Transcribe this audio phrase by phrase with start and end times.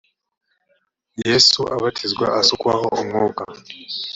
[1.25, 3.43] yesu abatizwa asukwaho umwuka